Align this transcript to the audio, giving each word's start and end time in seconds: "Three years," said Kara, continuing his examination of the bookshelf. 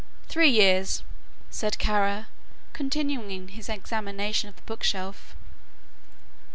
"Three 0.27 0.49
years," 0.49 1.03
said 1.51 1.77
Kara, 1.77 2.29
continuing 2.73 3.49
his 3.49 3.69
examination 3.69 4.49
of 4.49 4.55
the 4.55 4.63
bookshelf. 4.63 5.35